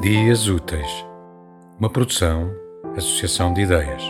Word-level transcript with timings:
Dias 0.00 0.48
Úteis, 0.48 1.04
uma 1.78 1.90
produção, 1.90 2.50
associação 2.96 3.52
de 3.52 3.60
ideias. 3.60 4.02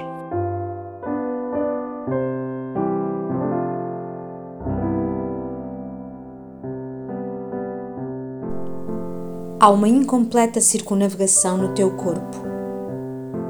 Há 9.59 9.69
uma 9.69 9.89
incompleta 9.89 10.61
circunnavegação 10.61 11.59
no 11.59 11.75
teu 11.75 11.91
corpo. 11.91 12.37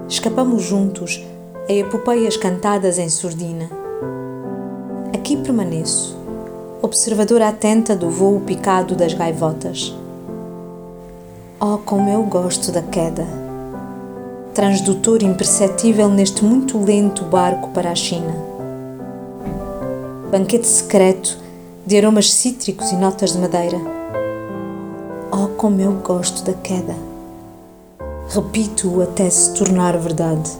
Escapamos 0.08 0.62
juntos 0.62 1.22
a 1.68 1.72
epopeias 1.74 2.38
cantadas 2.38 2.98
em 2.98 3.10
surdina. 3.10 3.68
Aqui 5.14 5.36
permaneço, 5.36 6.16
observadora 6.80 7.48
atenta 7.48 7.94
do 7.94 8.08
voo 8.08 8.40
picado 8.40 8.96
das 8.96 9.12
gaivotas 9.12 9.94
Oh, 11.62 11.76
como 11.76 12.08
eu 12.08 12.22
gosto 12.22 12.72
da 12.72 12.80
queda! 12.80 13.26
Transdutor 14.54 15.22
imperceptível 15.22 16.08
neste 16.08 16.42
muito 16.42 16.82
lento 16.82 17.22
barco 17.26 17.68
para 17.74 17.90
a 17.90 17.94
China. 17.94 18.34
Banquete 20.30 20.66
secreto 20.66 21.36
de 21.84 21.98
aromas 21.98 22.32
cítricos 22.32 22.90
e 22.92 22.96
notas 22.96 23.32
de 23.32 23.38
madeira. 23.40 23.76
Oh, 25.30 25.48
como 25.48 25.78
eu 25.82 25.92
gosto 25.92 26.42
da 26.44 26.54
queda! 26.54 26.94
Repito-o 28.30 29.02
até 29.02 29.28
se 29.28 29.52
tornar 29.52 29.98
verdade. 29.98 30.50